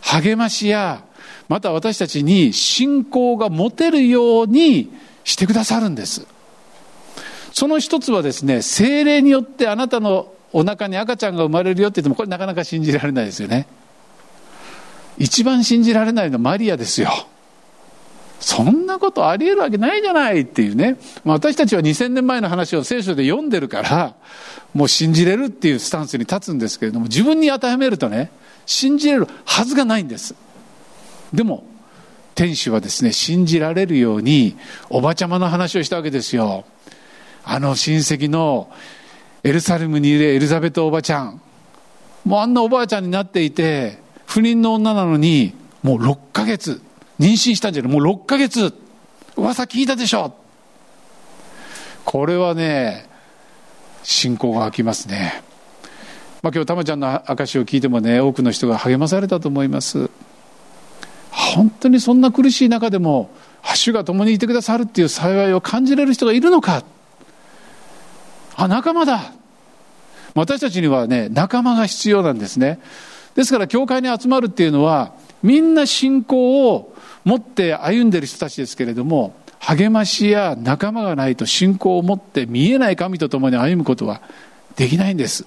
[0.00, 1.04] 励ましや
[1.48, 4.90] また私たちに信仰が持てるように
[5.24, 6.26] してくださるんです。
[7.52, 13.66] その一つはですね精霊によってあなたのお腹に赤ちゃんが生まれるよって言ってもこれなかなか信じられないですよね。
[15.18, 17.10] 一番信じられないのはマリアですよ。
[18.40, 24.14] そんなことありえるわけないじゃないっていうね、まあ、私たちは2000年前の話を聖書で読んでるから
[24.72, 28.30] もう信じれるっていうスタンスに立つんですけれども自分に当てはめるとね
[28.70, 30.36] 信じれるはずがないんです。
[31.34, 31.64] でも
[32.36, 34.56] 天使はですね信じられるように
[34.88, 36.64] おばちゃまの話をしたわけですよ。
[37.44, 38.70] あの親戚の
[39.42, 41.40] エルサレムにいるエリザベトおばちゃん。
[42.24, 45.52] もうあんなおばあちゃんになっていて不妊の女なのに
[45.82, 46.80] もう6ヶ月
[47.18, 48.72] 妊娠したんじゃないもう6ヶ月
[49.36, 50.32] 噂聞いたでしょ。
[52.04, 53.08] これはね
[54.04, 55.42] 信仰が湧きますね、
[56.42, 60.10] まあ、今日たまちゃんの証を聞いてもね多くの人が励まされたと思います。
[61.30, 63.30] 本当にそんな苦しい中でも
[63.74, 66.82] 主が共にいてくださるっていう幸いを感じれる人がいるのか。
[68.56, 69.32] あ仲間だ。
[70.34, 72.80] 私たちにはね仲間が必要なんですね。
[73.34, 84.22] ですから教会に集まるっていうのはみんな信仰を持って歩んでる人たちですけれども励ましや仲間がないと信仰を持って見えない神と共に歩むことは
[84.76, 85.44] できないんです。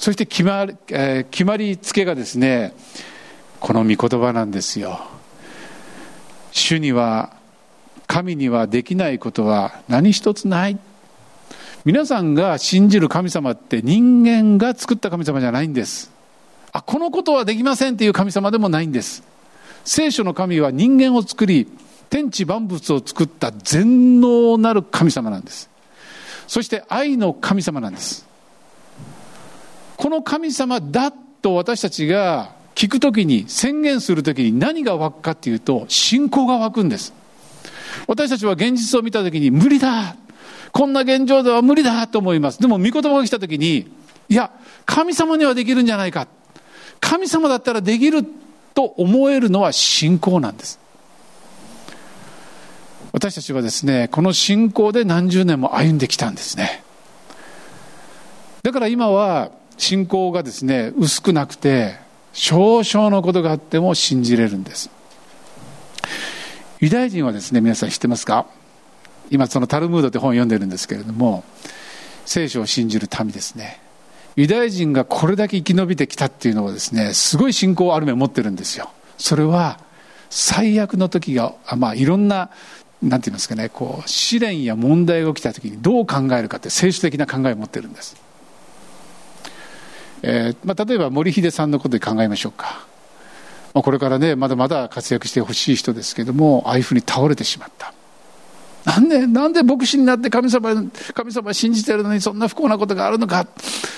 [0.00, 2.72] そして決まり,、えー、決まりつけがですね
[3.60, 4.98] この御言葉なんですよ。
[6.52, 7.36] 主には
[8.06, 10.78] 神にはできないことは何一つない。
[11.84, 16.10] 皆さんが信じる神様って人間が作った神様じゃないんです。
[16.72, 19.22] あこのことはできませんっていう神様でもないんです。
[19.84, 21.68] 聖書の神は人間を作り
[22.08, 25.68] 天地万物を作った全能なる神様なんです。
[26.48, 28.29] そして愛の神様なんです。
[30.00, 37.12] この神様だと私たちが聞くときに宣言するときに何が湧くかっていうと信仰が湧くんです。
[38.06, 40.16] 私たちは現実を見たときに無理だ。
[40.72, 42.58] こんな現状では無理だと思います。
[42.60, 43.92] でも御言葉が来たときに
[44.30, 44.50] いや
[44.86, 46.28] 神様にはできるんじゃないか。
[46.98, 48.24] 神様だったらできる
[48.72, 50.78] と思えるのは信仰なんです。
[53.12, 56.84] 私たちはですねこの信仰で何十年も歩んできたんですね。
[58.62, 61.96] だから今は信仰がですね薄くなくて
[62.32, 64.90] 少々のことがあっても信じれるんです。
[66.80, 68.46] ユダヤ人はですね皆さん知ってますか？
[69.30, 71.44] 今そのタルムードって本を読んでるんですけれども
[72.26, 73.80] 聖書を信じる民ですね。
[74.36, 78.90] ユダヤ人がこれだけ生き延びてきたっていうのはですねすごい信仰ある面を持ってるんですよ。
[79.18, 79.80] それは
[80.30, 82.50] 最悪の時がまあいろんな
[83.02, 88.14] なんて言いますかねこう試練や問題が起きた時にどう考えるかって聖書的な考えを持ってるんです、
[90.22, 92.86] えーまあ、例えば森秀さんのことで考えましょうか、
[93.74, 97.94] まあ、これからねまだまだ活躍してほしい人ですけどもああいうふうに倒れてしまった。
[98.84, 100.74] なんでなんで牧師になって神様
[101.12, 103.46] 神様信じてるのにそんな不幸なことがあるのか。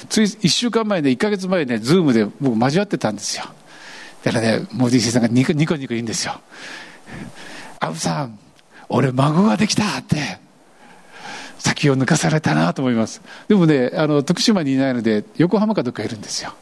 [0.09, 3.45] つい1週間前ね1か月前ねズームで僕交わってたんですよ。
[4.25, 6.41] だからねモディシーさんがニコニコニコ言うんですよ
[7.81, 8.39] 「アブさん
[8.89, 10.42] 俺孫ができたって。
[11.63, 13.23] 先を抜かされたなと思います。
[13.47, 16.53] でもねあの徳島にいないので横浜かどっかいるんですよ。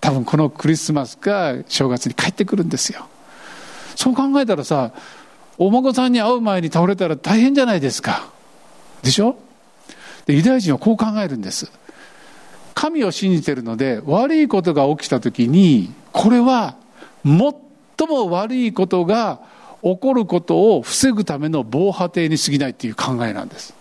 [0.00, 3.06] 多分このクリスマスか正月に帰ってくるんですよ。
[3.94, 4.90] そう考えたらさ
[5.58, 8.26] お孫さんに会う前に倒れたら大変じゃないですか。
[9.02, 9.36] でしょ？
[10.26, 11.70] でユダヤ人はこう考えるんです。
[12.74, 16.74] 神を信じてるので悪いことが起きた時にこれは
[17.24, 19.40] 最も悪いことが
[19.82, 23.74] 起こることを防ぐための防波堤に過ぎないっていう考えなんです。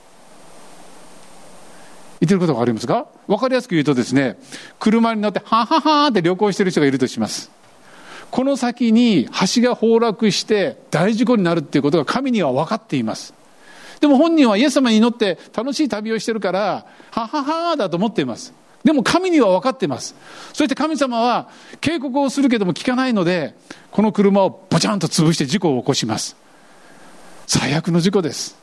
[2.21, 3.07] 言ってることがありますか？
[3.27, 4.38] 分かりやすく言うとですね
[4.79, 7.51] 車に乗ってはははって旅行してる人がいるとします。
[8.29, 13.34] この先に橋が崩落して大事故になるっていうことが神には分かっています。
[13.99, 18.53] でも本人はイエス様に祈って楽しい旅をしてるからはははだと思っています。
[18.84, 20.15] でも神には分かっています。
[20.53, 21.49] そして神様は
[21.81, 23.53] 警告をするけども聞かないので
[23.91, 26.36] この車をボチャンと潰して事故を起こします。
[27.47, 28.55] 最悪の事故です。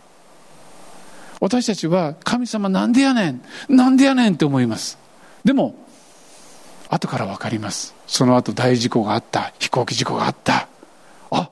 [1.41, 3.41] 私たちは神様なんでやねん？
[3.69, 4.35] なんでやねん？
[4.35, 4.99] って思います。
[5.45, 5.75] でも
[6.89, 7.95] 後から分かります。
[8.07, 9.53] その後大事故があった。
[9.59, 10.69] 飛行機事故があった。
[11.31, 11.51] あ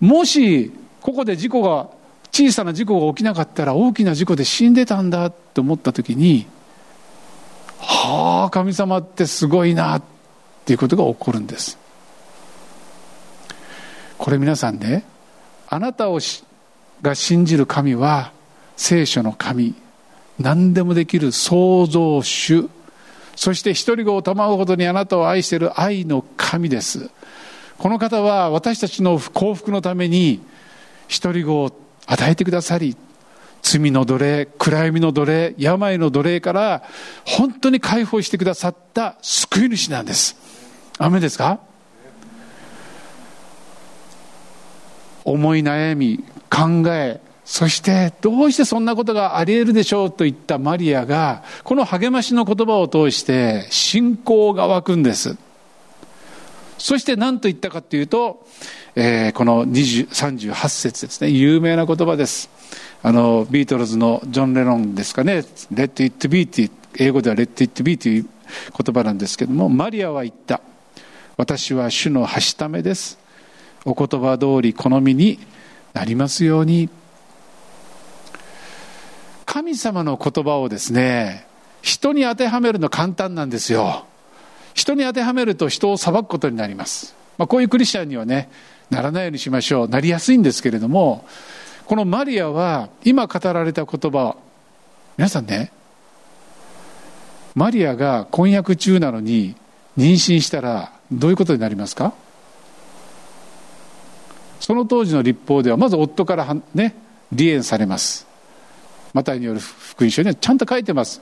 [0.00, 1.88] もしここで事故が
[2.32, 6.46] 小さな事故が起きなかったら大きな事故で死んでたんだと思った時に
[7.78, 10.02] はあ神様ってすごいなっ
[10.64, 11.78] ていうことが起こるんです。
[14.16, 15.04] これ皆さんね
[15.68, 16.20] あなたを
[17.02, 18.32] が信じる神は
[18.82, 19.74] 聖書の神
[20.38, 22.66] 何でもできる創造主。
[23.36, 27.10] そして一人子を賜うほどにあなたを愛している愛の神です。
[27.76, 30.40] この方は私たちの幸福のために
[31.08, 31.70] 一人子を
[32.06, 32.96] 与えてくださり
[33.60, 36.82] 罪の奴隷暗闇の奴隷病の奴隷から
[37.26, 40.36] 本当に解放してくださった救い主なんです。
[40.96, 41.60] アメですか？
[45.24, 47.20] 思い悩み考え
[47.50, 55.36] そしてどうしてそんなことがあり得るでしょうと言ったマリアがこの励ましの言葉を通して信仰が湧くんです。
[56.78, 58.46] そして何と言ったかというと、
[58.94, 61.30] えー、この38節ですね。
[61.30, 62.48] 有名な言葉です。
[63.02, 65.38] あのビートルズのジョン・レノンですかね
[65.74, 68.26] 「Let it be」って英語では「Let it be」という
[68.78, 70.60] 言葉なんですけどもマリアは言った。
[71.36, 73.18] 私は主のはしためです。
[73.84, 75.40] お言葉通り好みに
[75.94, 76.88] なりますように。
[79.70, 81.46] 神様の言葉をですね
[81.80, 84.04] 人に当てはめるの簡単なんですよ。
[84.74, 88.50] 人に当てはめると人を裁くことになります、まあ、こういうクリスチャンにはね
[88.90, 89.88] ならないようにしましょう。
[89.88, 91.24] なりやすいんですけれども
[91.86, 94.36] このマリアは今語られた言葉
[95.16, 95.70] 皆さんね
[97.54, 99.54] マリアが婚約中なのに
[99.96, 102.12] 妊娠したらどういうことになりますか？
[104.58, 106.96] その当時の立法ではまず夫からね
[107.30, 108.26] 離縁されます。
[109.12, 111.20] マタイによる福音書にはちゃんと書いてます。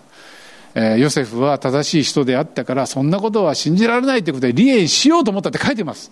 [0.74, 6.10] えー、ヨセフは正しい人であったからそんなことは信じられないということで離縁しようと思ったって書いてます。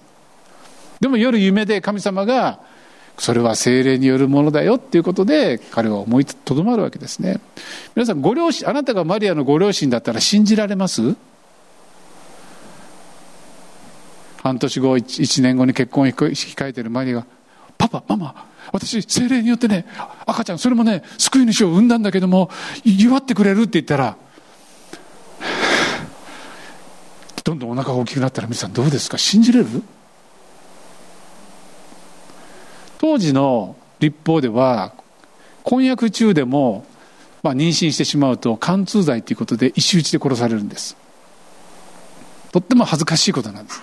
[1.00, 2.58] でも夜夢で神様が
[3.18, 7.40] それは精霊によるものだよっていうことで彼は思いとどまるわけですね。
[7.94, 11.14] 皆さんご両親あなたがマリアのご両親だったら信じられます？
[14.42, 17.26] 半年後 1, 1年後に結婚を控えているマリアが
[17.78, 18.46] 「パパママ。
[18.72, 19.86] 私精霊によってね
[20.26, 22.50] 赤ちゃんそれもね救い主を産んだんだけども
[22.84, 24.16] 祝ってくれる」って言ったら
[27.44, 29.18] どんどんお腹が大きくなったら皆さんどうですか？
[29.18, 29.66] 信じれる？
[32.98, 34.92] 当時の立法では
[35.62, 36.84] 婚約中でも、
[37.44, 40.96] まあ、妊娠してしまうと貫通罪ということで石打ちで殺されるんです。
[42.50, 43.80] とっても恥ずかしいことなんです。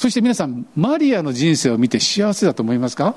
[0.00, 3.16] そして皆さんマリアの人生を見て幸せだと思いますか？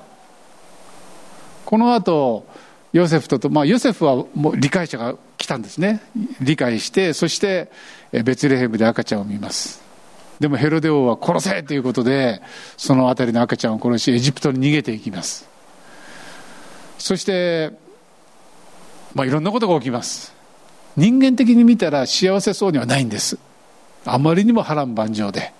[1.63, 2.45] この後
[2.91, 6.01] ヨセフとと、まあ、ヨセフはもう理解者が来たんですね。
[6.41, 7.71] 理解してそして
[8.11, 9.81] ベツレヘムで赤ちゃんを見ます。
[10.41, 12.41] でもヘロデ王は殺せということで
[12.75, 15.47] その辺りの赤ちゃんを殺しエジプトに逃げていきます。
[16.97, 17.71] そして、
[19.15, 20.33] まあ、いろんなことが起きます。
[20.97, 23.39] 人間的に見たら幸せそうにはないんです。
[24.03, 25.53] あまりにも波乱万丈で。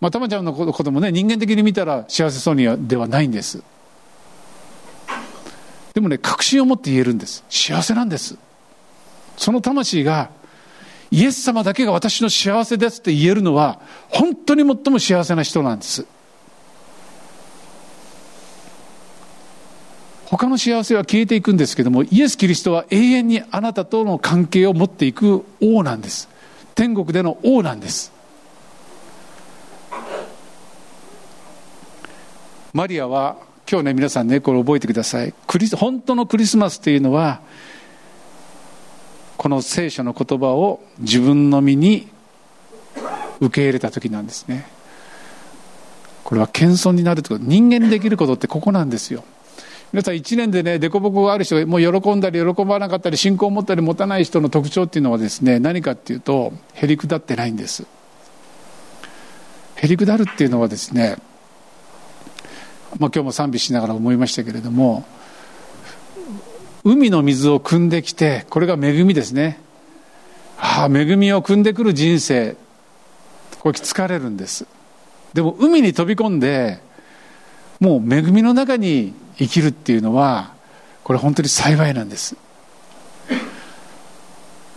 [0.00, 3.62] まあ、たまちゃんのこともね人間的に見たら幸せそうにはではないんです。
[5.92, 7.44] でもね確信を持って言えるんです。
[7.50, 8.36] 幸せなんです。
[9.36, 10.30] その魂が
[11.10, 16.06] イエス様だけが私の幸せですって言えるのは本当に最も幸せな人なんです。
[20.26, 26.28] 他の幸せは消えていくんですけどもイエス・キリストは永遠にあなたとの関係を持っていく王なんです。
[26.76, 28.19] 天国での王なんです。
[32.72, 33.36] マリアは
[33.70, 35.34] 今日ね皆さんねこれ覚えてください。
[35.46, 37.40] クリス本当のクリスマスというのは
[39.36, 42.08] この聖書の言葉を自分の身に
[43.40, 44.66] 受け入れた時なんですね。
[46.24, 47.50] これは謙遜になるということ。
[47.50, 49.24] 人間できることってここなんですよ。
[49.92, 57.86] 皆さん1年でね凸凹がある人がもう喜んだり喜ばなかったり信仰を持ったり持たない人の特徴っていうのはですね何かっていうとへりくだってないんです。
[59.74, 61.16] へりくだるっていうのはですね
[62.98, 65.04] まあ、今日も賛美しながら思いましたけれども
[66.84, 69.60] 海の水を汲んできてこれが恵みですね。
[70.58, 72.56] ああ恵みを汲んでくる人生。
[73.60, 74.66] これ疲れるんです。
[75.34, 76.80] でも海に飛び込んで
[77.78, 80.52] もう恵みの中に生きるっていうのは
[81.04, 82.36] これ本当に幸いなんです。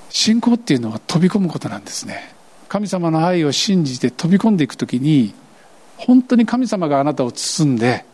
[0.09, 2.34] 信仰っていうのは飛び込むことなんですね。
[2.68, 5.34] 神様の愛を信じて飛び込んでいく時に
[5.98, 8.06] 本当に神様があなたを包んで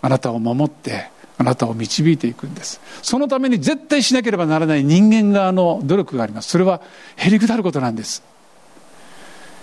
[0.00, 2.80] あなたを守ってあなたを導いていくんです。
[3.02, 6.48] そのために絶対しなければならない人間側の努力があります。
[6.48, 6.80] それは
[7.16, 8.22] へりくだることなんです。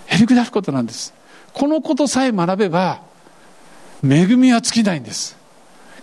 [0.06, 1.14] へりくだることなんです。
[1.52, 3.00] このことさえ学べば
[4.04, 5.36] 恵みは尽きないんです。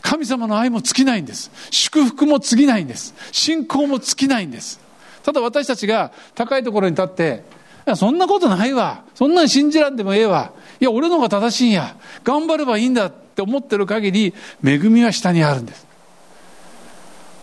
[0.01, 1.51] 神様の愛も尽きないんです。
[1.70, 3.13] 祝福も尽きないんです。
[3.32, 4.80] 信仰も尽きないんです。
[5.24, 7.43] ただ私たちが高いところに立って
[7.89, 9.03] やそんなことないわ。
[9.15, 10.51] そんなん信じらんでもええわ。
[10.79, 11.95] いや、俺の方が正しいんや。
[12.23, 14.33] 頑張ればいいんだって思ってる限り、
[14.63, 15.87] 恵みは下にあるんです。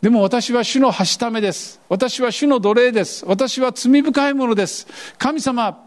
[0.01, 1.81] でも私は主のはしためです。
[1.89, 3.25] 私は主の奴隷です。
[3.27, 4.87] 私は罪深いものです。
[5.19, 5.83] 神様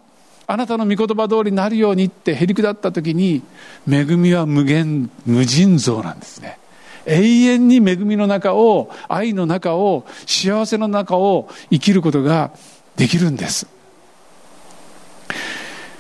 [0.47, 3.43] あなたの御言葉通りになるようにってへりくだった時に
[3.87, 6.57] 恵みは無限無尽蔵なんですね。
[7.05, 12.51] 永遠に恵みの中を愛の中を幸せの中を生きることが
[12.95, 13.67] できるんです。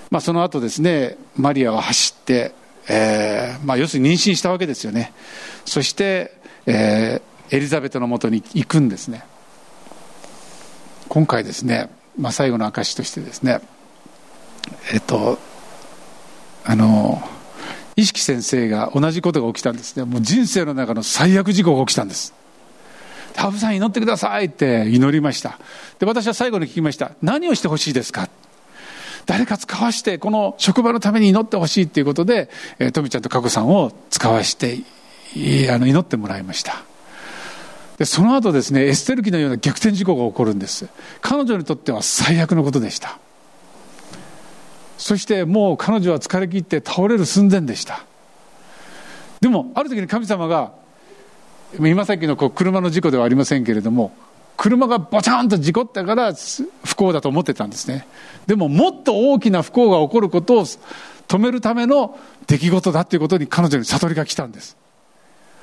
[0.09, 2.53] まあその後ですねマリアは走って、
[2.87, 5.13] えーまあ、要するに妊娠したわけですよね。
[5.65, 6.33] そして、
[6.65, 9.23] えー、エリザベトのもとに行くんですね。
[11.07, 13.61] 今回ですね、まあ、最後の証としてですね
[14.93, 15.39] えっと
[16.65, 17.21] あの
[17.95, 20.05] 意識先生が同じことが起きたんですね。
[20.05, 22.33] もう人生の中の最悪事故が起きたんです。
[23.35, 25.59] 羽生さん祈ってくださいって祈りました。
[25.99, 27.11] で私は最後に聞きました。
[27.21, 28.29] 何をしてほしいですか？
[29.29, 32.49] 誰か使わしてこの職場のために祈ってほしいっていうことで、
[32.79, 34.79] えー、富ちゃんと佳子さんを使わして
[35.71, 36.81] あの祈ってもらいました。
[37.99, 40.87] でその後ですねエステル記のような逆転事故が起こるんです。
[41.21, 43.19] 彼女にとっては最悪のことでした。
[44.97, 48.03] そしてもう彼女は疲れ切って倒れる寸前でした。
[49.41, 50.71] でもある時に神様が
[51.77, 54.11] 今さっきのこう車の事故ではありませんけれども
[54.59, 56.33] 車がボチャンと事故ったから
[56.83, 58.05] 不幸だと思ってたんですね。
[58.45, 64.75] でももっと大きな不幸が起こることを止めるための出来事だということに彼女に悟りが来たんです。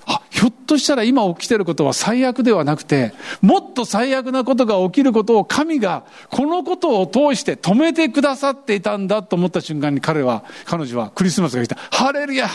[0.06, 11.76] あひょっとしたら今起きてることは最悪ではなくてもっと最悪なことが起きることを神がこのことを通して止めてくださっていたんだと思った瞬間に彼は彼女はクリスマスが来た。
[11.90, 12.48] ハレルヤ!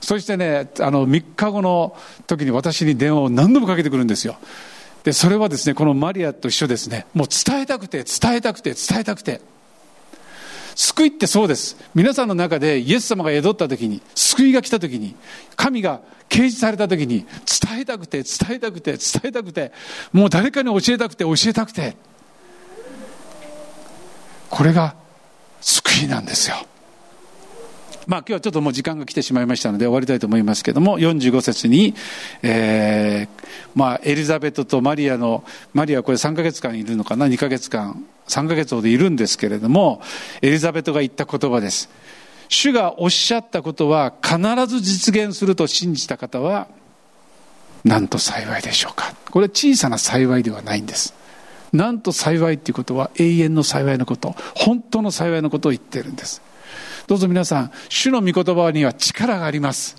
[0.00, 1.96] そしてねあの3日後の
[2.28, 4.36] 時に私に電話を何度もかけてくるんですよ。
[5.04, 7.06] でそれはですねこのマリアと一緒ですね。
[7.14, 9.40] もう伝えたくて伝えたくて伝えたくて。
[10.76, 11.76] 救いってそうです。
[11.94, 15.14] 皆さんの中でイエス様が宿った時に救いが来た時に
[15.54, 17.26] 神が掲示された時に
[17.70, 19.72] 伝えたくて伝えたくて伝えたくて
[20.12, 21.96] もう誰かに教えたくて教えたくて。
[24.48, 24.96] これが
[25.60, 26.56] 救いなんですよ。
[28.10, 31.94] まあ今日はちょっともう時間が来てしまいましたので終わりたいと思いますけども45節に、
[32.42, 33.46] えー
[33.76, 35.44] まあ、エリザベトとマリアの
[35.74, 40.02] マリアはこれ3ヶ月間いるのかな？2ヶ月間3ヶ月ほどいるんですけれども
[40.42, 41.88] エリザベトが言った言葉です。
[42.48, 46.66] 主がおっしゃったことは必ず実現すると信じた方は
[47.84, 49.14] なんと幸いでしょうか？
[49.30, 51.14] これは小さな幸いではないんです。
[51.72, 56.42] なんと幸いっていうことは永遠の幸いのこと本当の幸いのことを言ってるんです。
[57.06, 59.96] どうぞ皆さん主の御言葉には力があります。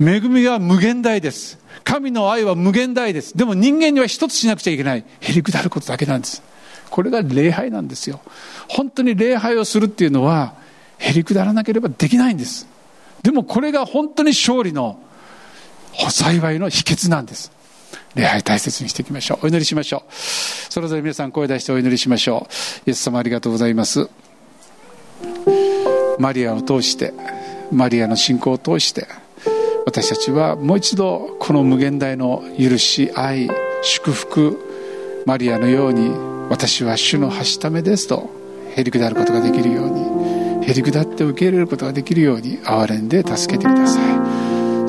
[0.00, 1.58] 恵みは無限大です。
[1.84, 3.36] 神の愛は無限大です。
[3.36, 5.04] でも人間には一つしなくちゃいけない。
[5.20, 6.42] へりくだることだけなんです。
[6.90, 8.20] これが礼拝なんですよ。
[8.68, 10.54] 本当に礼拝をするっていうのは
[10.98, 12.66] へりくだらなければできないんです。
[13.22, 14.98] でもこれが本当に勝利の
[16.10, 17.52] 幸いの秘訣なんです。
[18.14, 19.46] 礼拝大切にしていきましょう。
[19.46, 20.12] お祈りしましょう。
[20.12, 22.46] それぞれ皆さん声出してお祈りしましょ
[22.86, 22.90] う。
[22.90, 24.08] イエス様ありがとうございます。
[26.20, 27.14] マリアを通して
[27.72, 29.06] マリアの信仰を通して
[29.86, 33.48] 私たちはもう一度この無限大の許し愛
[33.82, 36.10] 祝福マリアのように
[36.50, 38.28] 私は主のはしためですと
[38.76, 44.19] へりくだることができるようにへりくだって受け入れることができるように憐れんで助けてください。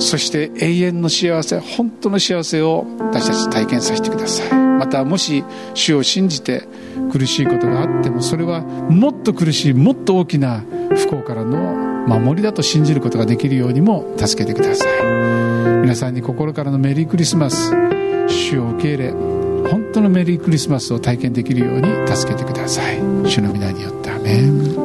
[0.02, 4.62] そして永遠の幸せ本当の幸せを私たち体験させてください。
[4.80, 5.44] またもし
[5.76, 6.68] 主を信じて
[7.12, 10.64] 苦しいことがあってもそれはもっと苦しいもっと大きな
[10.96, 14.88] 不幸からの守りだと信じることができるようにも助けてください。
[15.82, 17.72] 皆さんに心からのメリークリスマス
[18.28, 22.98] 主を受け入れ本当のメリークリスマスを体験できるように助けてください。
[23.26, 24.82] 主の皆によってアメン。